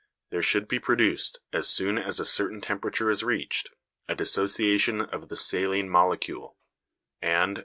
[0.31, 3.69] There should be produced, as soon as a certain temperature is reached,
[4.07, 6.57] a dissociation of the saline molecule;
[7.21, 7.59] and, as M.